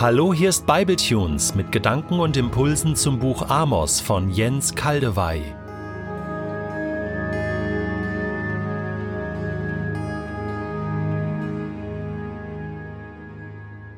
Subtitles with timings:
[0.00, 5.42] Hallo, hier ist Bibletunes mit Gedanken und Impulsen zum Buch Amos von Jens Kaldewey.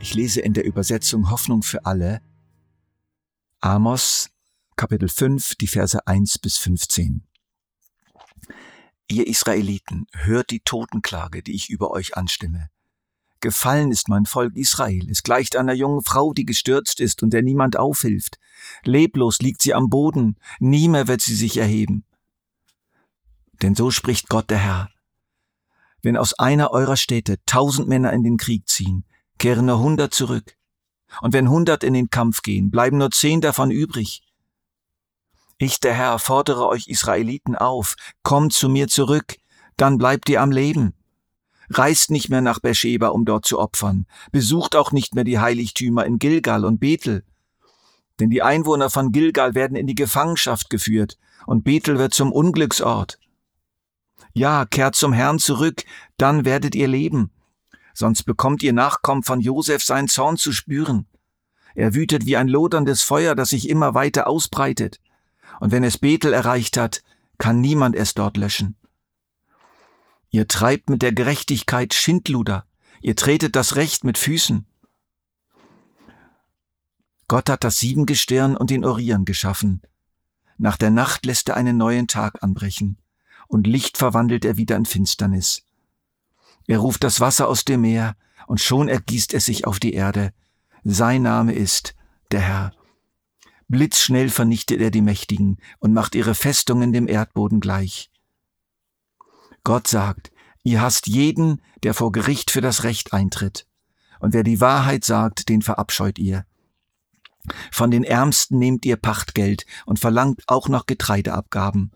[0.00, 2.20] Ich lese in der Übersetzung Hoffnung für alle
[3.60, 4.28] Amos
[4.74, 7.22] Kapitel 5, die Verse 1 bis 15.
[9.06, 12.70] Ihr Israeliten, hört die Totenklage, die ich über euch anstimme.
[13.42, 15.10] Gefallen ist mein Volk Israel.
[15.10, 18.38] Es gleicht einer jungen Frau, die gestürzt ist und der niemand aufhilft.
[18.84, 22.04] Leblos liegt sie am Boden, nie mehr wird sie sich erheben.
[23.60, 24.90] Denn so spricht Gott der Herr.
[26.02, 29.04] Wenn aus einer eurer Städte tausend Männer in den Krieg ziehen,
[29.38, 30.56] kehren nur hundert zurück.
[31.20, 34.22] Und wenn hundert in den Kampf gehen, bleiben nur zehn davon übrig.
[35.58, 39.36] Ich, der Herr, fordere euch Israeliten auf, kommt zu mir zurück,
[39.76, 40.94] dann bleibt ihr am Leben.
[41.78, 44.06] Reist nicht mehr nach Beersheba, um dort zu opfern.
[44.30, 47.24] Besucht auch nicht mehr die Heiligtümer in Gilgal und Bethel.
[48.20, 53.18] Denn die Einwohner von Gilgal werden in die Gefangenschaft geführt und Bethel wird zum Unglücksort.
[54.32, 55.84] Ja, kehrt zum Herrn zurück,
[56.16, 57.30] dann werdet ihr leben.
[57.94, 61.06] Sonst bekommt ihr Nachkommen von Josef seinen Zorn zu spüren.
[61.74, 65.00] Er wütet wie ein loderndes Feuer, das sich immer weiter ausbreitet.
[65.60, 67.02] Und wenn es Bethel erreicht hat,
[67.38, 68.76] kann niemand es dort löschen.
[70.32, 72.64] Ihr treibt mit der Gerechtigkeit Schindluder.
[73.02, 74.66] Ihr tretet das Recht mit Füßen.
[77.28, 79.82] Gott hat das Siebengestirn und den Orion geschaffen.
[80.56, 82.96] Nach der Nacht lässt er einen neuen Tag anbrechen,
[83.46, 85.66] und Licht verwandelt er wieder in Finsternis.
[86.66, 90.32] Er ruft das Wasser aus dem Meer, und schon ergießt es sich auf die Erde.
[90.82, 91.94] Sein Name ist
[92.30, 92.72] der Herr.
[93.68, 98.11] Blitzschnell vernichtet er die Mächtigen und macht ihre Festungen dem Erdboden gleich.
[99.64, 100.32] Gott sagt,
[100.62, 103.66] ihr hasst jeden, der vor Gericht für das Recht eintritt.
[104.20, 106.44] Und wer die Wahrheit sagt, den verabscheut ihr.
[107.70, 111.92] Von den Ärmsten nehmt ihr Pachtgeld und verlangt auch noch Getreideabgaben.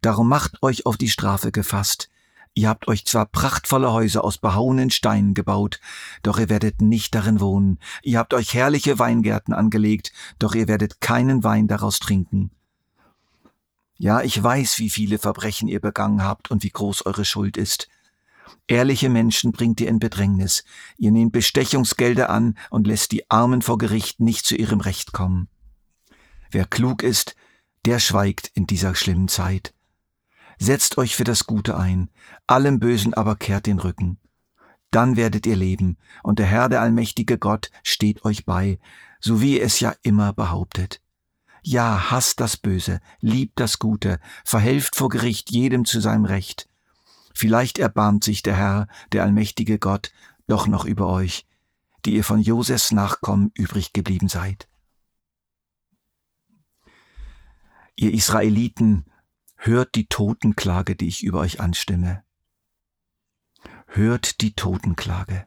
[0.00, 2.10] Darum macht euch auf die Strafe gefasst.
[2.54, 5.78] Ihr habt euch zwar prachtvolle Häuser aus behauenen Steinen gebaut,
[6.22, 7.78] doch ihr werdet nicht darin wohnen.
[8.02, 12.55] Ihr habt euch herrliche Weingärten angelegt, doch ihr werdet keinen Wein daraus trinken.
[13.98, 17.88] Ja, ich weiß, wie viele Verbrechen ihr begangen habt und wie groß eure Schuld ist.
[18.68, 20.64] Ehrliche Menschen bringt ihr in Bedrängnis.
[20.98, 25.48] Ihr nehmt Bestechungsgelder an und lässt die Armen vor Gericht nicht zu ihrem Recht kommen.
[26.50, 27.36] Wer klug ist,
[27.84, 29.72] der schweigt in dieser schlimmen Zeit.
[30.58, 32.10] Setzt euch für das Gute ein,
[32.46, 34.18] allem Bösen aber kehrt den Rücken.
[34.90, 38.78] Dann werdet ihr leben, und der Herr, der allmächtige Gott, steht euch bei,
[39.20, 41.00] so wie es ja immer behauptet.
[41.68, 46.68] Ja, hasst das Böse, liebt das Gute, verhelft vor Gericht jedem zu seinem Recht.
[47.34, 50.12] Vielleicht erbarmt sich der Herr, der allmächtige Gott,
[50.46, 51.44] doch noch über euch,
[52.04, 54.68] die ihr von Josefs Nachkommen übrig geblieben seid.
[57.96, 59.04] Ihr Israeliten,
[59.56, 62.22] hört die Totenklage, die ich über euch anstimme.
[63.88, 65.44] Hört die Totenklage.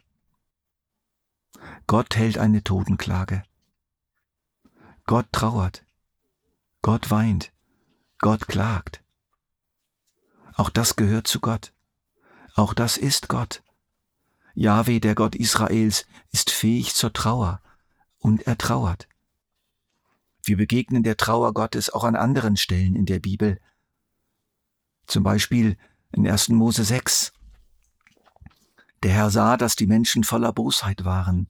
[1.87, 3.41] Gott hält eine Totenklage.
[5.05, 5.85] Gott trauert.
[6.81, 7.51] Gott weint,
[8.19, 9.03] Gott klagt.
[10.55, 11.73] Auch das gehört zu Gott.
[12.55, 13.63] Auch das ist Gott.
[14.53, 17.61] Jahwe, der Gott Israels, ist fähig zur Trauer
[18.17, 19.07] und er trauert.
[20.43, 23.59] Wir begegnen der Trauer Gottes auch an anderen Stellen in der Bibel.
[25.05, 25.77] Zum Beispiel
[26.11, 26.49] in 1.
[26.49, 27.33] Mose 6.
[29.03, 31.47] Der Herr sah, dass die Menschen voller Bosheit waren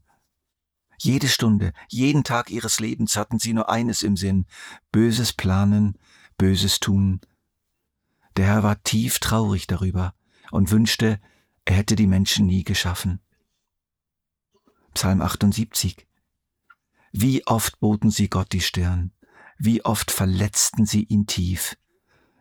[1.03, 4.45] jede Stunde, jeden Tag ihres Lebens hatten sie nur eines im Sinn,
[4.91, 5.97] Böses planen,
[6.37, 7.21] Böses tun.
[8.37, 10.13] Der Herr war tief traurig darüber
[10.51, 11.19] und wünschte,
[11.65, 13.19] er hätte die Menschen nie geschaffen.
[14.93, 16.07] Psalm 78
[17.11, 19.11] Wie oft boten sie Gott die Stirn,
[19.57, 21.77] wie oft verletzten sie ihn tief,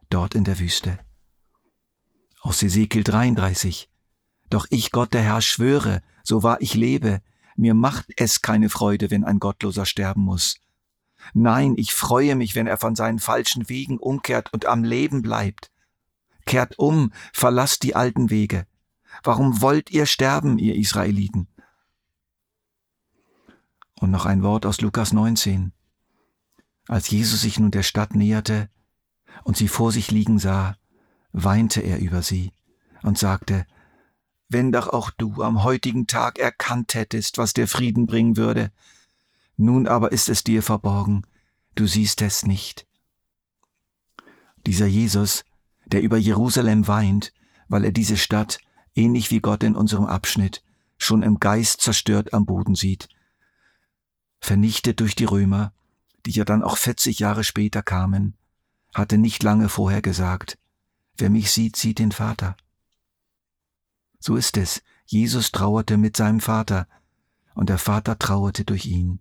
[0.09, 0.99] dort in der Wüste.
[2.41, 3.91] Aus Ezekiel 33
[4.49, 7.21] Doch ich, Gott der Herr, schwöre, so wahr ich lebe,
[7.59, 10.61] mir macht es keine Freude, wenn ein Gottloser sterben muss.
[11.35, 15.73] Nein, ich freue mich, wenn er von seinen falschen Wegen umkehrt und am Leben bleibt.
[16.47, 18.67] Kehrt um, verlasst die alten Wege.
[19.25, 21.49] Warum wollt ihr sterben, ihr Israeliten?
[24.01, 25.73] Und noch ein Wort aus Lukas 19.
[26.87, 28.71] Als Jesus sich nun der Stadt näherte
[29.43, 30.77] und sie vor sich liegen sah,
[31.33, 32.53] weinte er über sie
[33.03, 33.67] und sagte,
[34.49, 38.73] wenn doch auch du am heutigen Tag erkannt hättest, was der Frieden bringen würde.
[39.57, 41.23] Nun aber ist es dir verborgen,
[41.75, 42.87] du siehst es nicht.
[44.67, 45.45] Dieser Jesus,
[45.87, 47.33] der über Jerusalem weint,
[47.69, 48.59] weil er diese Stadt,
[48.95, 50.63] ähnlich wie Gott in unserem Abschnitt,
[50.97, 53.09] schon im Geist zerstört am Boden sieht,
[54.41, 55.73] vernichtet durch die Römer,
[56.27, 58.37] die ja dann auch 40 Jahre später kamen,
[58.95, 60.59] hatte nicht lange vorher gesagt,
[61.17, 62.57] wer mich sieht, sieht den Vater.
[64.19, 66.87] So ist es, Jesus trauerte mit seinem Vater,
[67.55, 69.21] und der Vater trauerte durch ihn.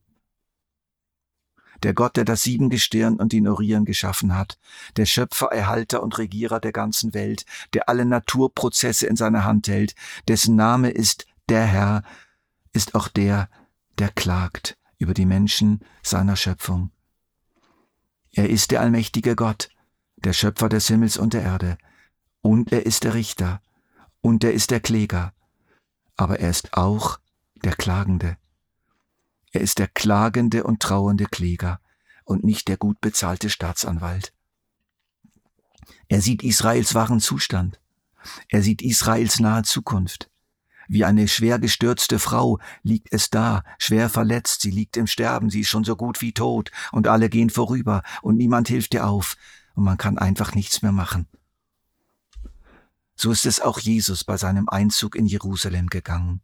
[1.84, 4.58] Der Gott, der das Siebengestirn und die Orien geschaffen hat,
[4.96, 9.96] der Schöpfer, Erhalter und Regierer der ganzen Welt, der alle Naturprozesse in seiner Hand hält,
[10.28, 12.04] dessen Name ist der Herr,
[12.74, 13.50] ist auch der,
[14.00, 16.92] der klagt über die Menschen seiner Schöpfung.
[18.32, 19.70] Er ist der allmächtige Gott,
[20.18, 21.78] der Schöpfer des Himmels und der Erde,
[22.42, 23.62] und er ist der Richter,
[24.22, 25.34] und er ist der Kläger,
[26.16, 27.19] aber er ist auch
[27.64, 28.38] der Klagende.
[29.52, 31.80] Er ist der klagende und trauernde Kläger
[32.25, 34.34] und nicht der gut bezahlte Staatsanwalt.
[36.10, 37.80] Er sieht Israels wahren Zustand.
[38.50, 40.30] Er sieht Israels nahe Zukunft.
[40.90, 45.62] Wie eine schwer gestürzte Frau liegt es da, schwer verletzt, sie liegt im Sterben, sie
[45.62, 49.36] ist schon so gut wie tot, und alle gehen vorüber, und niemand hilft ihr auf,
[49.75, 51.28] und man kann einfach nichts mehr machen.
[53.18, 56.42] So ist es auch Jesus bei seinem Einzug in Jerusalem gegangen.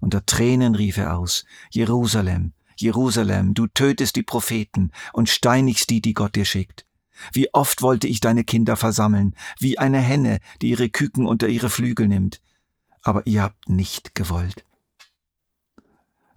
[0.00, 6.14] Unter Tränen rief er aus, Jerusalem, Jerusalem, du tötest die Propheten und steinigst die, die
[6.14, 6.86] Gott dir schickt.
[7.32, 11.68] Wie oft wollte ich deine Kinder versammeln, wie eine Henne, die ihre Küken unter ihre
[11.68, 12.40] Flügel nimmt,
[13.02, 14.64] aber ihr habt nicht gewollt.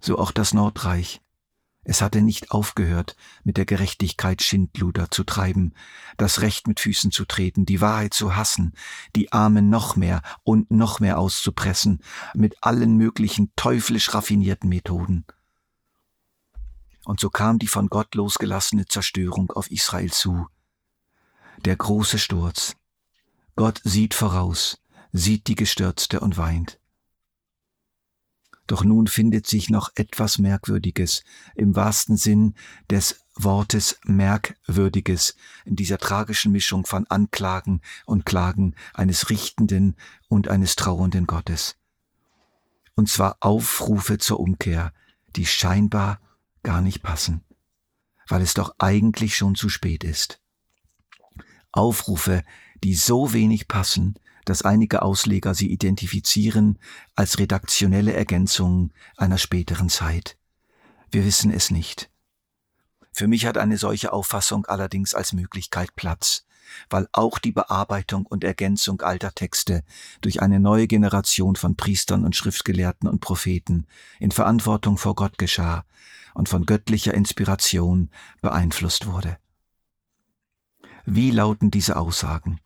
[0.00, 1.22] So auch das Nordreich.
[1.84, 5.74] Es hatte nicht aufgehört, mit der Gerechtigkeit Schindluder zu treiben,
[6.16, 8.72] das Recht mit Füßen zu treten, die Wahrheit zu hassen,
[9.16, 12.00] die Armen noch mehr und noch mehr auszupressen,
[12.34, 15.24] mit allen möglichen teuflisch raffinierten Methoden.
[17.04, 20.46] Und so kam die von Gott losgelassene Zerstörung auf Israel zu.
[21.64, 22.76] Der große Sturz.
[23.56, 24.80] Gott sieht voraus,
[25.12, 26.78] sieht die Gestürzte und weint.
[28.66, 31.24] Doch nun findet sich noch etwas Merkwürdiges,
[31.54, 32.54] im wahrsten Sinn
[32.90, 39.96] des Wortes Merkwürdiges, in dieser tragischen Mischung von Anklagen und Klagen eines richtenden
[40.28, 41.76] und eines trauernden Gottes.
[42.94, 44.92] Und zwar Aufrufe zur Umkehr,
[45.34, 46.20] die scheinbar
[46.62, 47.42] gar nicht passen,
[48.28, 50.40] weil es doch eigentlich schon zu spät ist.
[51.72, 52.44] Aufrufe,
[52.84, 56.78] die so wenig passen, dass einige Ausleger sie identifizieren
[57.14, 60.36] als redaktionelle Ergänzung einer späteren Zeit.
[61.10, 62.10] Wir wissen es nicht.
[63.12, 66.46] Für mich hat eine solche Auffassung allerdings als Möglichkeit Platz,
[66.88, 69.84] weil auch die Bearbeitung und Ergänzung alter Texte
[70.22, 73.86] durch eine neue Generation von Priestern und Schriftgelehrten und Propheten
[74.18, 75.84] in Verantwortung vor Gott geschah
[76.34, 78.10] und von göttlicher Inspiration
[78.40, 79.36] beeinflusst wurde.
[81.04, 82.60] Wie lauten diese Aussagen?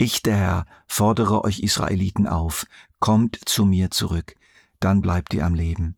[0.00, 2.64] Ich, der Herr, fordere euch Israeliten auf,
[3.00, 4.34] kommt zu mir zurück,
[4.78, 5.94] dann bleibt ihr am Leben.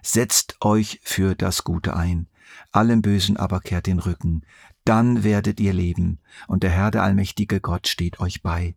[0.00, 2.28] Setzt euch für das Gute ein,
[2.70, 4.40] allem Bösen aber kehrt den Rücken,
[4.86, 8.74] dann werdet ihr leben, und der Herr, der allmächtige Gott, steht euch bei.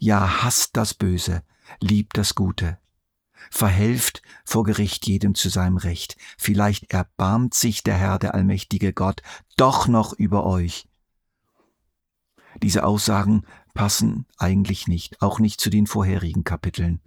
[0.00, 1.44] Ja, hasst das Böse,
[1.78, 2.78] liebt das Gute.
[3.48, 9.22] Verhelft vor Gericht jedem zu seinem Recht, vielleicht erbarmt sich der Herr, der allmächtige Gott,
[9.56, 10.88] doch noch über euch.
[12.60, 13.44] Diese Aussagen
[13.74, 17.00] passen eigentlich nicht, auch nicht zu den vorherigen Kapiteln.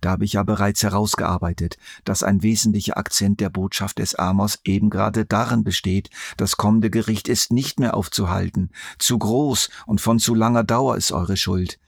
[0.00, 4.90] Da habe ich ja bereits herausgearbeitet, dass ein wesentlicher Akzent der Botschaft des Amos eben
[4.90, 10.34] gerade darin besteht, das kommende Gericht ist nicht mehr aufzuhalten, zu groß und von zu
[10.34, 11.78] langer Dauer ist eure Schuld.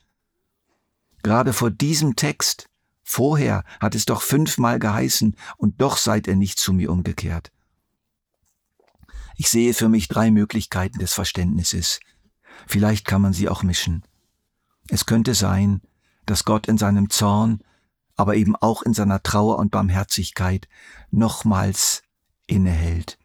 [1.23, 2.69] Gerade vor diesem Text,
[3.03, 7.51] vorher hat es doch fünfmal geheißen, und doch seid ihr nicht zu mir umgekehrt.
[9.35, 11.99] Ich sehe für mich drei Möglichkeiten des Verständnisses.
[12.67, 14.03] Vielleicht kann man sie auch mischen.
[14.89, 15.81] Es könnte sein,
[16.25, 17.61] dass Gott in seinem Zorn,
[18.15, 20.67] aber eben auch in seiner Trauer und Barmherzigkeit
[21.11, 22.03] nochmals
[22.47, 23.17] innehält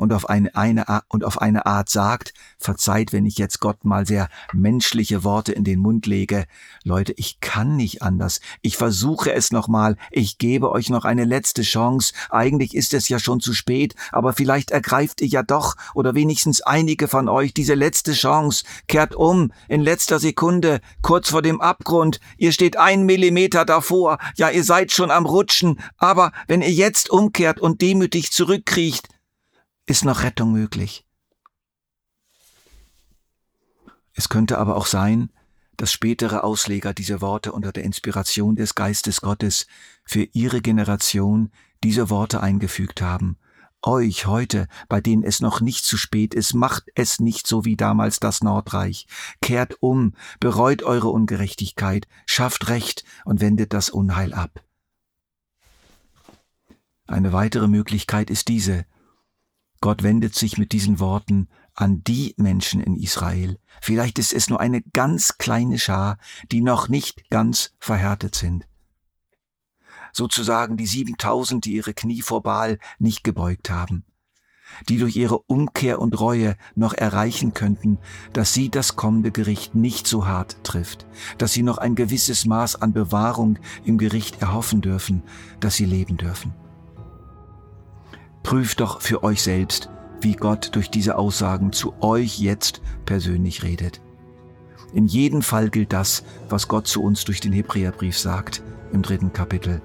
[0.00, 4.06] und auf eine, eine, und auf eine Art sagt, verzeiht, wenn ich jetzt Gott mal
[4.06, 6.46] sehr menschliche Worte in den Mund lege,
[6.84, 8.40] Leute, ich kann nicht anders.
[8.62, 9.96] Ich versuche es nochmal.
[10.10, 12.14] Ich gebe euch noch eine letzte Chance.
[12.30, 16.62] Eigentlich ist es ja schon zu spät, aber vielleicht ergreift ihr ja doch oder wenigstens
[16.62, 18.64] einige von euch diese letzte Chance.
[18.88, 22.20] Kehrt um in letzter Sekunde, kurz vor dem Abgrund.
[22.38, 24.16] Ihr steht ein Millimeter davor.
[24.36, 25.78] Ja, ihr seid schon am Rutschen.
[25.98, 29.08] Aber wenn ihr jetzt umkehrt und demütig zurückkriecht,
[29.90, 31.04] ist noch Rettung möglich.
[34.14, 35.30] Es könnte aber auch sein,
[35.76, 39.66] dass spätere Ausleger diese Worte unter der Inspiration des Geistes Gottes
[40.04, 41.50] für ihre Generation
[41.82, 43.36] diese Worte eingefügt haben.
[43.82, 47.76] Euch heute, bei denen es noch nicht zu spät ist, macht es nicht so wie
[47.76, 49.08] damals das Nordreich.
[49.42, 54.62] Kehrt um, bereut eure Ungerechtigkeit, schafft Recht und wendet das Unheil ab.
[57.08, 58.84] Eine weitere Möglichkeit ist diese.
[59.80, 63.58] Gott wendet sich mit diesen Worten an die Menschen in Israel.
[63.80, 66.18] Vielleicht ist es nur eine ganz kleine Schar,
[66.52, 68.66] die noch nicht ganz verhärtet sind.
[70.12, 74.04] Sozusagen die 7000, die ihre Knie vor Baal nicht gebeugt haben,
[74.88, 77.98] die durch ihre Umkehr und Reue noch erreichen könnten,
[78.34, 81.06] dass sie das kommende Gericht nicht so hart trifft,
[81.38, 85.22] dass sie noch ein gewisses Maß an Bewahrung im Gericht erhoffen dürfen,
[85.60, 86.52] dass sie leben dürfen.
[88.42, 94.00] Prüft doch für euch selbst, wie Gott durch diese Aussagen zu euch jetzt persönlich redet.
[94.92, 99.32] In jedem Fall gilt das, was Gott zu uns durch den Hebräerbrief sagt im dritten
[99.32, 99.80] Kapitel.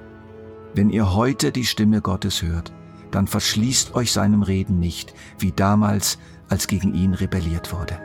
[0.73, 2.73] Wenn ihr heute die Stimme Gottes hört,
[3.11, 6.17] dann verschließt euch seinem Reden nicht, wie damals,
[6.49, 7.99] als gegen ihn rebelliert wurde.